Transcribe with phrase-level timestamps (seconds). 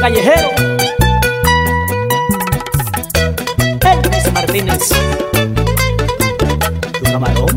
[0.00, 0.50] callejero.
[3.80, 4.88] Elvis Martínez.
[6.92, 7.56] Tu camarón.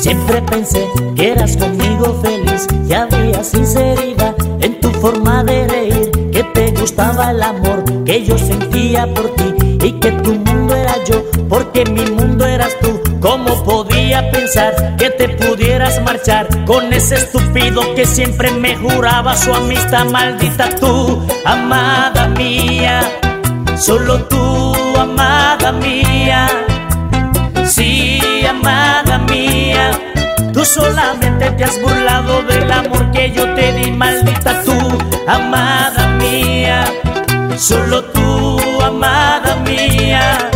[0.00, 0.86] Siempre pensé
[1.16, 7.30] que eras conmigo feliz y había sinceridad en tu forma de reír, que te gustaba
[7.30, 12.04] el amor que yo sentía por ti y que tu mundo era yo, porque mi
[14.32, 20.68] pensar que te pudieras marchar con ese estúpido que siempre me juraba su amistad maldita
[20.76, 23.02] tú, amada mía?
[23.76, 26.48] Solo tú, amada mía.
[27.66, 29.90] Sí, amada mía.
[30.52, 34.78] Tú solamente te has burlado del amor que yo te di, maldita tú,
[35.26, 36.84] amada mía.
[37.56, 40.53] Solo tú, amada mía.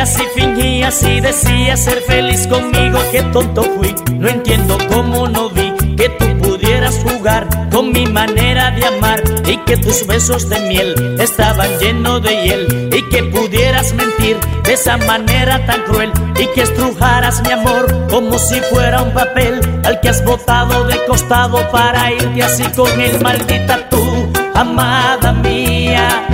[0.00, 2.98] Reías y fingías y decías ser feliz conmigo.
[3.12, 8.70] Qué tonto fui, no entiendo cómo no vi que tú pudieras jugar con mi manera
[8.70, 13.92] de amar y que tus besos de miel estaban llenos de hiel y que pudieras
[13.92, 19.12] mentir de esa manera tan cruel y que estrujaras mi amor como si fuera un
[19.12, 25.32] papel al que has botado de costado para irte así con el maldita tú, amada
[25.32, 26.26] mía,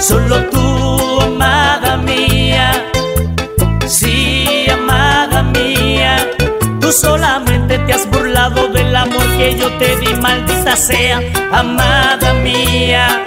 [0.00, 0.73] solo tú,
[6.84, 11.18] tú solamente te has burlado del amor que yo te di, maldita sea,
[11.50, 13.24] amada mía.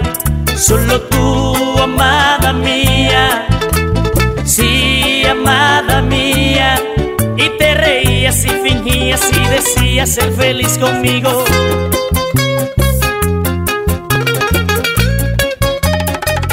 [0.56, 3.48] Solo tú, amada mía.
[4.44, 6.80] Sí, amada mía.
[7.36, 11.44] Y te reías y fingías y decías ser feliz conmigo.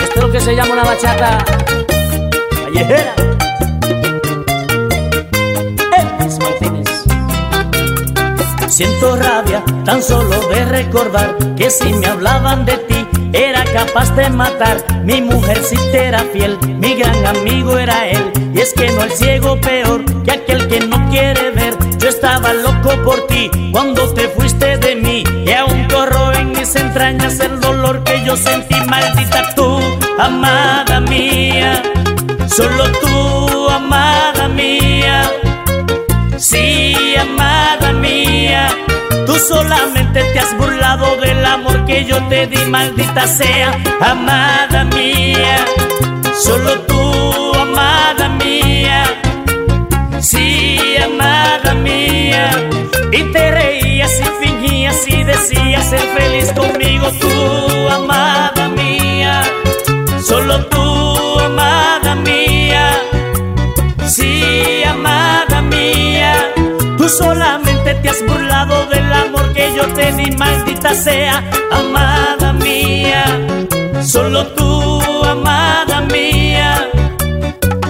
[0.03, 1.37] Esto es lo que se llama una bachata
[2.63, 3.13] callejera.
[8.75, 14.29] Siento rabia tan solo de recordar que si me hablaban de ti era capaz de
[14.29, 14.83] matar.
[15.05, 18.33] Mi mujer si te era fiel, mi gran amigo era él.
[18.53, 21.77] Y es que no el ciego peor que aquel que no quiere ver.
[21.99, 26.75] Yo estaba loco por ti cuando te fuiste de mí y aún corro en mis
[26.75, 28.75] entrañas el dolor que yo sentí.
[28.89, 29.79] Maldita tú,
[30.19, 31.81] amada mía,
[32.49, 35.31] solo tú, amada mía.
[36.37, 37.54] Sí, amada
[39.35, 45.65] tú solamente te has burlado del amor que yo te di, maldita sea, amada mía.
[46.41, 49.03] Solo tú, amada mía.
[50.19, 52.49] Sí, amada mía.
[53.11, 59.41] Y te reías y fingías y decías ser feliz conmigo, tú, amada mía.
[60.21, 62.89] Solo tú, amada mía.
[64.07, 66.53] Sí, amada mía,
[66.97, 69.14] tú solamente te has burlado del
[69.85, 73.25] yo te di, maldita sea, amada mía.
[74.01, 76.89] Solo tú, amada mía.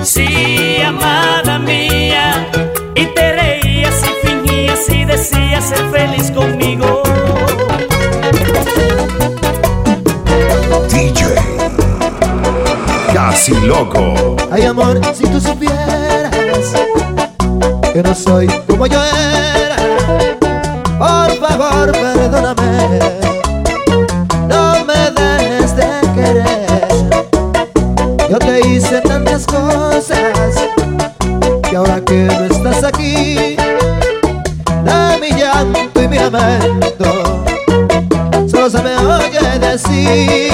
[0.04, 2.48] Sí, amada mía.
[2.96, 7.04] Y te reías y fingías y decías ser feliz conmigo.
[10.90, 11.36] DJ
[13.14, 14.36] Casi Loco.
[14.52, 16.32] Ay amor, si tú supieras
[17.94, 20.35] que no soy como yo era,
[21.86, 23.00] favor perdóname,
[24.48, 26.88] no me dejes de querer.
[28.30, 30.70] Yo te hice tantas cosas
[31.70, 33.56] que ahora que no estás aquí,
[34.84, 37.44] de mi llanto y mi lamento,
[38.48, 40.45] solo se me oye decir,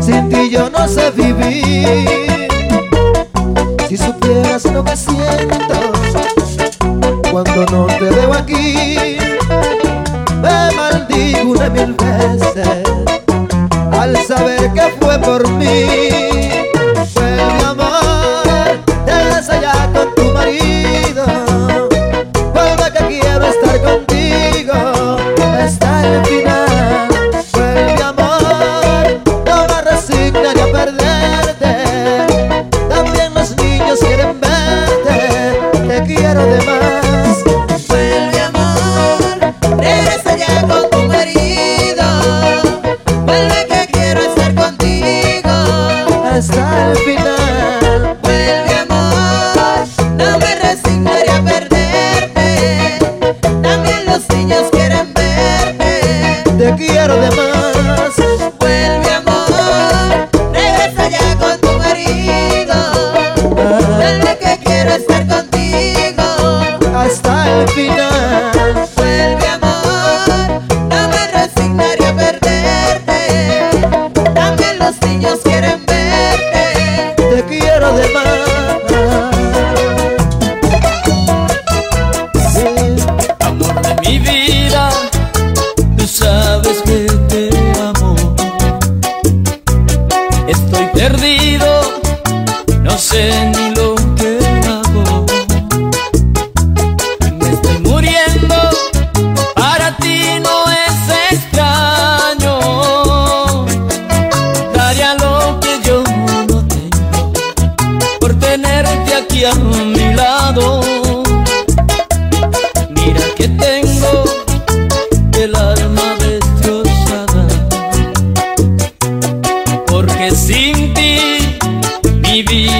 [0.00, 2.42] Sin ti yo no sé vivir.
[3.92, 5.74] Si supieras lo que siento
[7.30, 9.18] Cuando no te veo aquí
[10.40, 12.88] Me maldigo una mil veces
[13.92, 16.21] Al saber que fue por mí.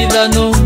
[0.02, 0.61] vida no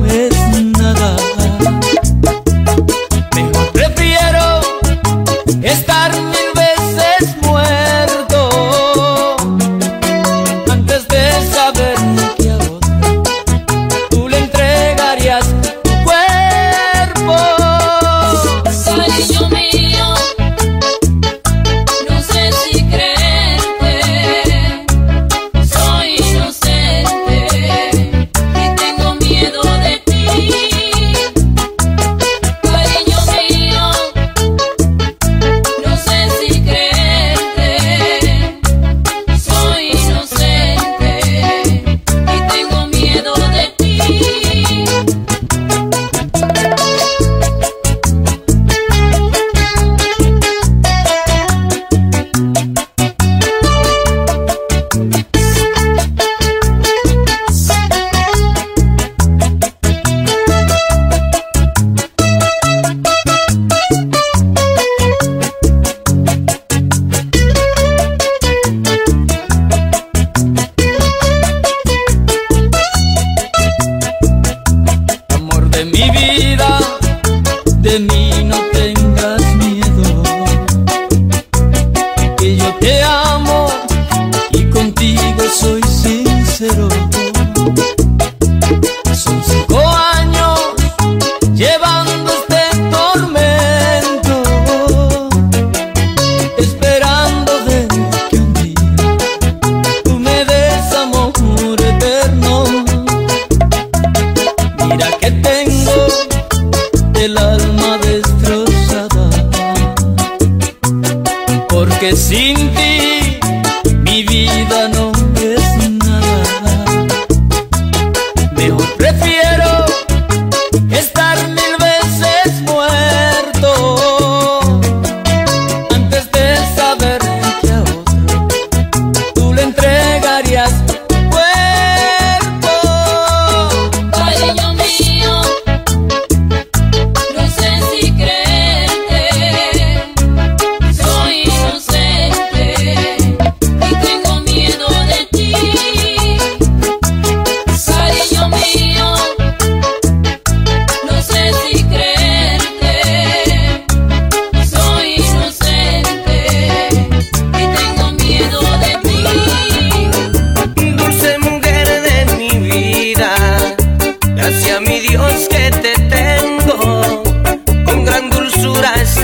[82.46, 83.05] que yo te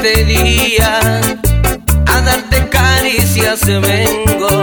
[0.04, 0.24] este
[2.06, 4.61] a darte caricias vengo.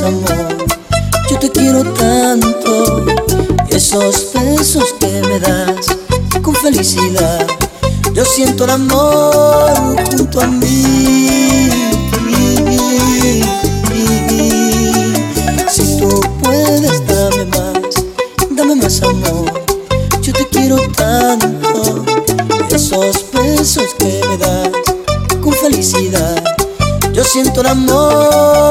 [0.00, 3.04] Yo te quiero tanto,
[3.68, 5.88] esos besos que me das
[6.40, 7.46] con felicidad.
[8.14, 9.74] Yo siento el amor
[10.10, 11.68] junto a mí.
[15.68, 18.04] Si tú puedes, dame más,
[18.52, 19.52] dame más amor.
[20.22, 22.06] Yo te quiero tanto,
[22.70, 24.70] esos besos que me das
[25.42, 26.42] con felicidad.
[27.12, 28.69] Yo siento el amor.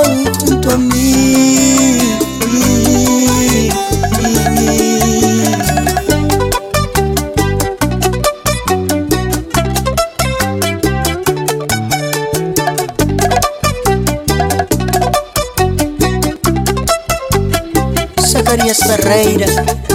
[18.74, 19.89] Ferreira.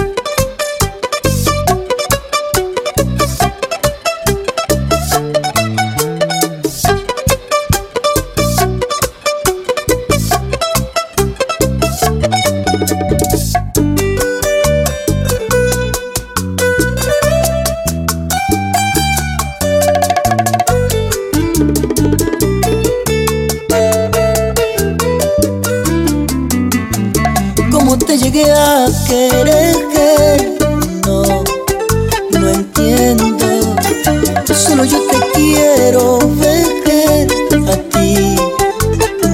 [34.75, 37.27] solo yo te quiero ver
[37.67, 38.35] a ti,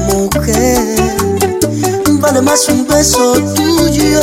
[0.08, 1.02] mujer.
[2.20, 4.22] Vale más un beso tuyo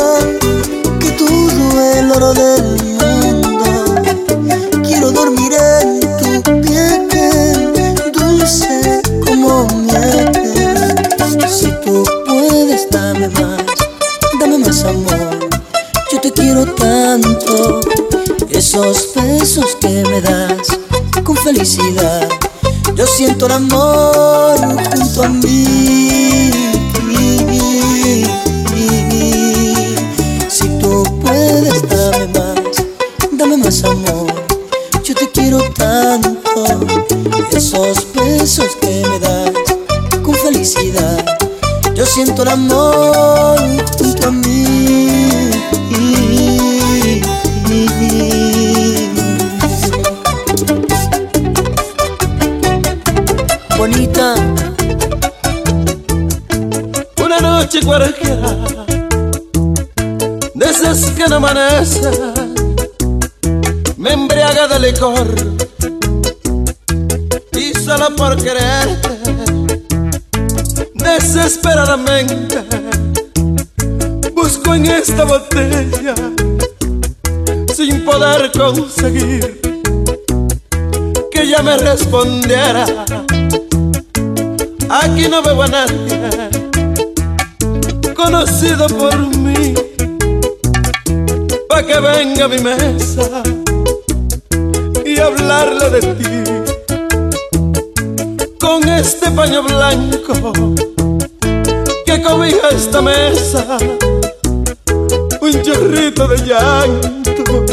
[1.00, 2.87] que todo el oro del mundo.
[23.38, 24.58] junto al amor,
[24.90, 26.07] junto a mí.
[64.90, 65.28] licor
[67.52, 69.18] y solo por quererte
[70.94, 72.64] desesperadamente
[74.34, 76.14] busco en esta botella
[77.74, 79.60] sin poder conseguir
[81.30, 82.86] que ella me respondiera.
[84.88, 86.48] Aquí no veo a nadie
[88.14, 89.74] conocido por mí,
[91.68, 93.42] pa' que venga a mi mesa
[95.18, 96.28] y hablarle de ti.
[98.60, 100.52] Con este paño blanco
[102.06, 103.78] que cobija esta mesa,
[105.40, 107.66] un chorrito de llanto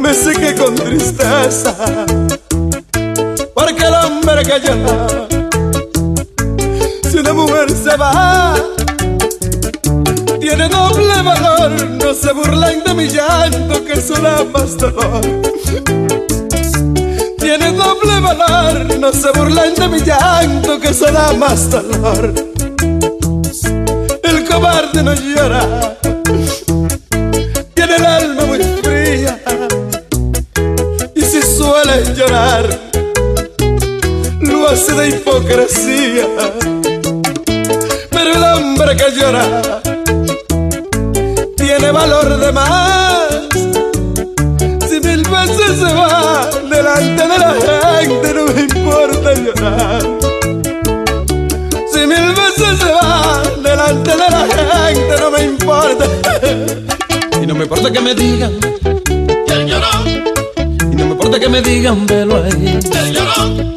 [0.00, 1.74] me seque con tristeza.
[3.54, 5.28] Porque el hombre que llora,
[7.10, 8.54] si una mujer se va,
[10.40, 11.70] tiene doble valor.
[12.02, 15.53] No se burlan de mi llanto, que será más dolor.
[17.38, 22.32] Tiene doble valor, no se burlen de mi llanto, que da más dolor.
[24.22, 25.96] El cobarde no llora,
[27.74, 29.38] tiene el alma muy fría.
[31.14, 32.80] Y si suele llorar,
[34.40, 36.26] lo hace de hipocresía.
[38.10, 39.83] Pero el hombre que llora
[45.86, 47.54] se va delante de la
[48.00, 50.02] gente, no me importa llorar.
[51.92, 56.04] Si mil veces se va delante de la gente, no me importa.
[57.42, 58.52] Y no me importa que me digan,
[59.48, 60.06] El llorón,
[60.90, 62.78] y no me importa que me digan, velo ahí.
[63.00, 63.76] el llorón,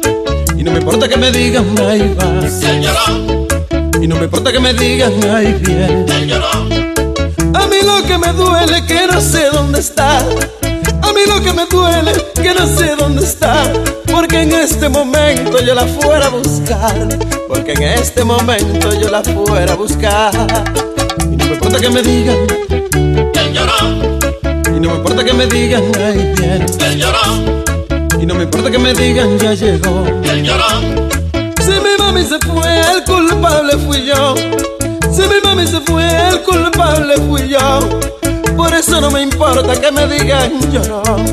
[0.58, 2.70] Y no me importa que me digan, ahí va.
[2.70, 3.46] el llorón,
[4.02, 6.04] Y no me importa que me digan, ahí viene.
[6.08, 6.92] el llorón,
[7.54, 10.24] A mí lo que me duele que no sé dónde está.
[11.18, 13.64] Mí lo que me duele que no sé dónde está.
[14.06, 17.08] Porque en este momento yo la fuera a buscar.
[17.48, 20.30] Porque en este momento yo la fuera a buscar.
[21.28, 22.36] Y no me importa que me digan,
[23.34, 24.18] el llorón,
[24.76, 26.66] y no me importa que me digan, ahí viene.
[26.86, 27.64] el llorón,
[28.20, 30.04] Y no me importa que me digan, ya llegó.
[30.22, 31.08] el llorón,
[31.60, 34.36] Si mi mami se fue, el culpable fui yo.
[35.12, 37.80] Si mi mami se fue, el culpable fui yo.
[38.68, 41.24] Por eso no me importa que me digan llorón.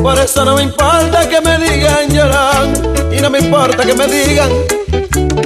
[0.00, 3.12] Por eso no me importa que me digan llorón.
[3.12, 4.48] Y no me importa que me digan,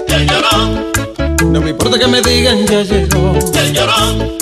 [0.08, 0.92] el llorón,
[1.50, 3.38] no me importa que me digan ya llegó.
[3.54, 4.36] el llorón,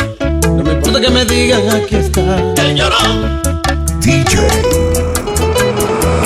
[0.56, 2.36] No me importa que me digan aquí está.
[2.56, 3.40] el llorón.
[4.00, 4.40] DJ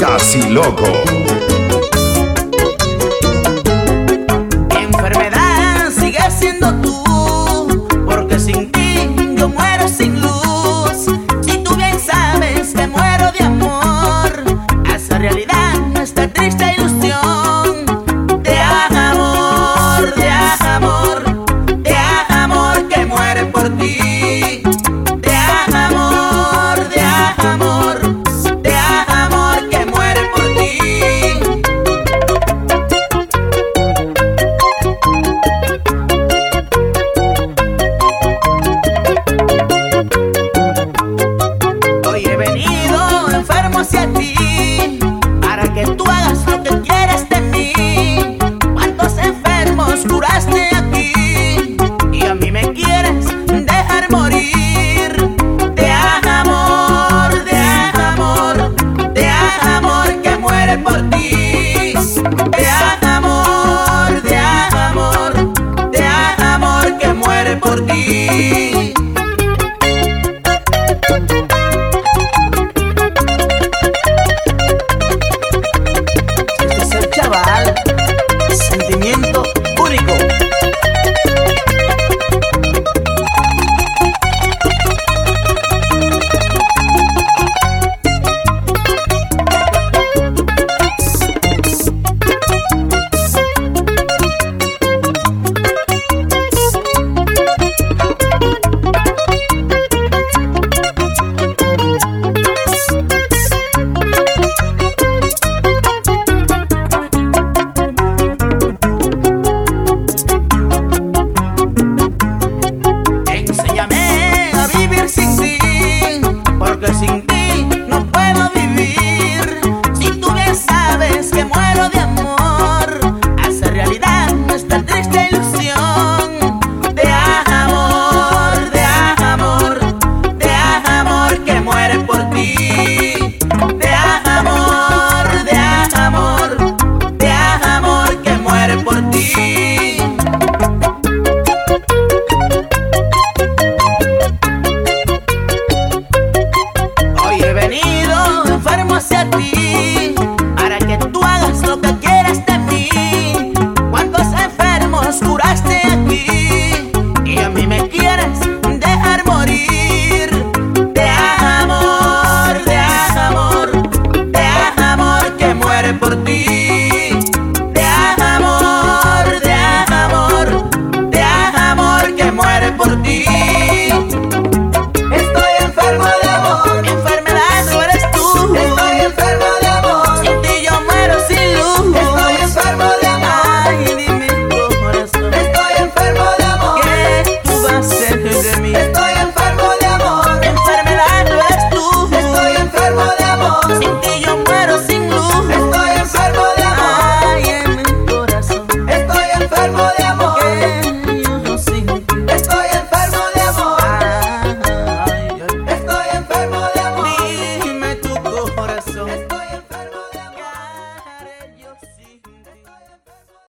[0.00, 0.86] Casi Loco.